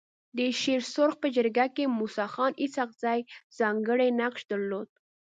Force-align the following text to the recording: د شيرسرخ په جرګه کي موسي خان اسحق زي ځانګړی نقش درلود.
د 0.37 0.39
شيرسرخ 0.61 1.13
په 1.21 1.27
جرګه 1.35 1.65
کي 1.75 1.85
موسي 1.97 2.25
خان 2.33 2.51
اسحق 2.63 2.91
زي 3.03 3.19
ځانګړی 3.59 4.09
نقش 4.19 4.41
درلود. 4.51 4.89